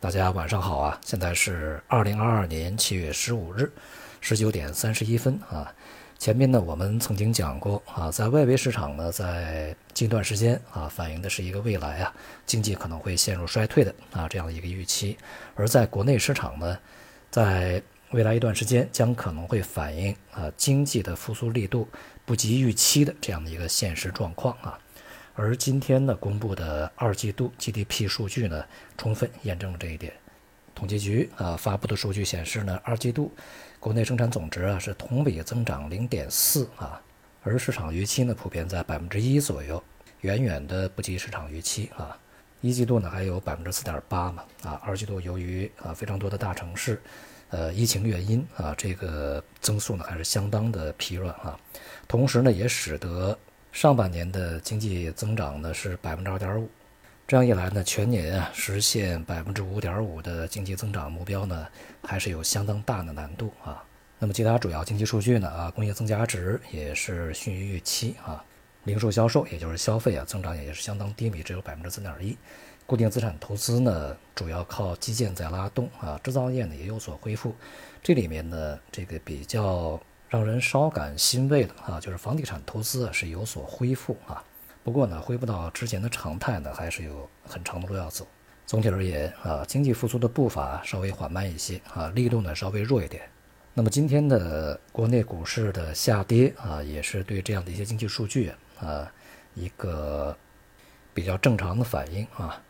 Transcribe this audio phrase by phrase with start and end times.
[0.00, 0.98] 大家晚上好啊！
[1.04, 3.70] 现在是二零二二年七月十五日
[4.22, 5.70] 十九点三十一分啊。
[6.18, 12.14] 前面呢，我们曾经讲过啊，在外围市场呢，在近段时间啊，反映的是一个未来啊，
[12.46, 15.14] 经济可能会陷入衰退的啊这样的一个预期；
[15.54, 16.78] 而在国内市场呢，
[17.30, 17.82] 在
[18.12, 21.86] 未来一段时间将可能会反映啊经济的复苏力度
[22.24, 24.78] 不及预期的这样的一个现实状况啊。
[25.42, 28.62] 而今天呢，公布的二季度 GDP 数据呢，
[28.98, 30.12] 充分验证了这一点。
[30.74, 33.32] 统计局啊发布的数据显示呢，二季度
[33.78, 37.00] 国内生产总值啊是同比增长零点四啊，
[37.42, 39.82] 而市场预期呢普遍在百分之一左右，
[40.20, 42.14] 远远的不及市场预期啊。
[42.60, 47.00] 一季度呢还有百分之四点八嘛啊，二季度由于啊非常多的大城市，
[47.48, 51.58] 呃疫情原因啊，这个增速呢还是相当的疲软啊，
[52.06, 53.38] 同时呢也使得。
[53.72, 56.68] 上半年的经济增长呢是百分之二点五，
[57.26, 61.66] 这样一来呢，全年啊实现百分之五点五的经济增长目标呢，
[62.02, 63.82] 还是有相当大的难度啊。
[64.18, 68.44] 那么其他主要经济数据呢啊，工业增加值也是逊于预期啊，
[68.84, 72.36] 零售销售也就是消费啊增长也是相当低迷，只有百分之三点一。
[72.86, 77.54] 固定资产投资呢主要靠基建在拉动啊，制造业呢也有所恢复，
[78.02, 79.98] 这里面呢这个比较。
[80.30, 84.42] 让人稍感欣慰的啊，就是房地产投资是有所恢复啊，
[84.84, 88.24] 不过呢，恢复到之前的常态呢，还是有很长的路要走。
[88.64, 93.28] 总体而言啊，经济复苏的步伐稍微缓慢一些啊，力度呢稍微弱一点。
[93.74, 99.12] 那么今天的国内股市的下跌啊，也是对这样的一些经济数据啊
[99.54, 100.36] 一个
[101.12, 102.62] 比较正常的反应啊。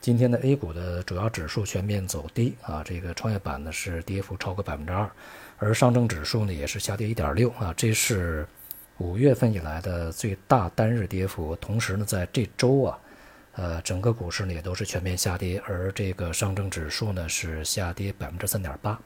[0.00, 5.08] 今天的 A 股的主要指数全面走低啊，这个创业板呢是跌幅超过百分之二。
[5.58, 8.46] 而上证指数呢也是下跌一点六啊，这是
[8.96, 11.54] 五月份以来的最大单日跌幅。
[11.56, 12.98] 同时呢，在这周啊，
[13.52, 18.98] 呃，整个股市呢也都是全面下跌，而这个上证指数呢是下跌百分之三点八，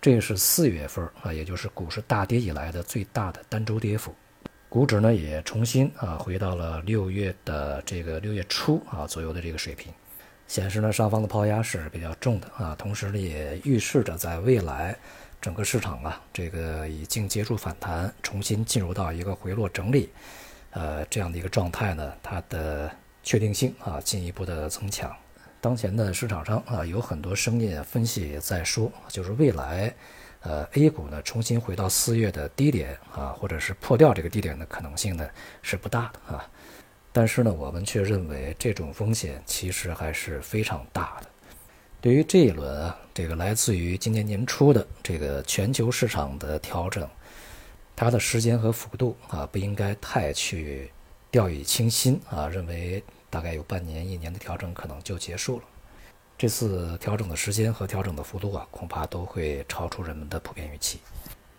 [0.00, 4.14] 这也是四月份啊，也就是股市大跌以来的最大的单周跌幅。
[4.68, 9.92] 股指呢也重新啊回到了六月的这个六月初啊左右的这个水平，
[10.48, 14.96] 显示呢上方的抛压是比较重的啊，同时呢也预示着在未来。
[15.40, 20.10] 整个市场啊，这个已经结束反弹，重新进入到一个回落整理，
[20.72, 22.90] 呃，这样的一个状态呢，它的
[23.22, 25.16] 确定性啊，进一步的增强。
[25.60, 29.94] 当前的市场上啊，有很多声音分析在说，就是未来，
[30.40, 35.24] 呃，A 股呢重新回到四月的低点啊，或者是破掉这个低点的可能性呢
[35.62, 36.50] 是不大的啊。
[37.12, 41.28] 但是呢，我们却认为这种风险其实还是非常大的。
[42.00, 47.08] 对于这一轮啊，这个来自于今年年初的这个全球市场的调整，
[47.96, 50.92] 它的时间和幅度啊，不应该太去
[51.30, 55.64] 掉以轻心啊，认为大概有半年、一年的调整可能就结束了。
[56.36, 61.00] 这次调整的时间和调整的幅度啊，恐怕都会超出人们的普遍预期。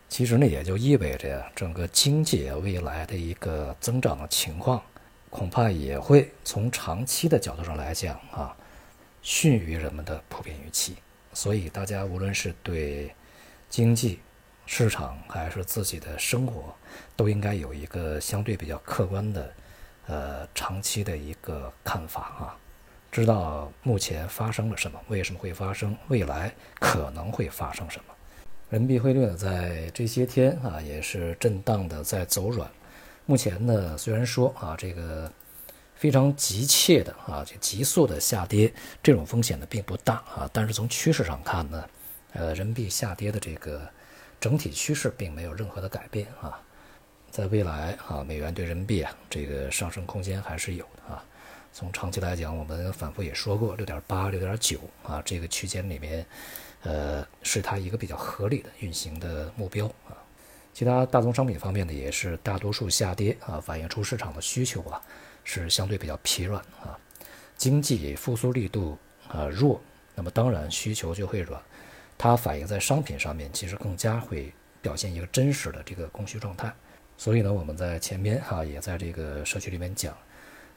[0.08, 4.82] 其实呢，也就意味着呀，整个经济未来的一个增长的情况，
[5.30, 8.56] 恐怕也会从长期的角度上来讲啊。
[9.22, 10.96] 逊于人们的普遍预期，
[11.34, 13.14] 所以大家无论是对
[13.68, 14.20] 经济、
[14.66, 16.74] 市场还是自己的生活，
[17.18, 19.54] 都应该有一个相对比较客观的，
[20.08, 22.56] 呃，长期的一个看法啊，
[23.12, 28.14] 知道目前发生了什么，为什么会发生，未来可能会发生什么。
[28.70, 32.72] 人民币汇率呢，在这些天啊，也是震荡的在走软。
[33.30, 35.32] 目前呢，虽然说啊，这个。
[35.96, 38.74] 非常急切的啊，就急速的下跌，
[39.04, 40.50] 这种风险呢并不大啊。
[40.54, 41.90] 但是从趋势上看呢，
[42.32, 43.86] 呃，人民币下跌的这个
[44.40, 46.58] 整体趋势并没有任何的改变啊。
[47.30, 51.22] 在未来啊，美元对人民币啊，这个上升空间还是有的啊。
[51.74, 56.26] 从长期来讲，我们反复也说过，六点八、六点九啊，这个区间里面，
[56.84, 60.16] 呃，是它一个比较合理的运行的目标啊。
[60.80, 65.02] 其他大宗商品方面呢，也是大多数下跌啊，反映出市场的需求啊。
[65.44, 66.98] 是相对比较疲软啊，
[67.58, 68.98] 经济复苏力度
[69.28, 69.82] 啊弱，
[70.16, 71.62] 那么当然需求就会软，
[72.18, 76.74] 它反映在商品上面，其实更加会表现一个真实的这个供需状态。
[77.18, 80.16] 所以呢，我们在前面哈也在这个社区里面讲，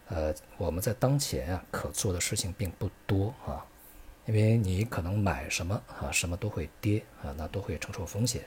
[0.08, 3.64] 呃，我们在当前啊可做的事情并不多啊，
[4.26, 8.42] 因为你可能买什么啊，什么都会跌啊，那都会承受风险，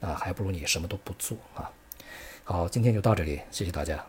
[0.00, 1.70] 啊还不如你什么都不做啊。
[2.42, 4.04] 好，今天就到这里，谢谢大家。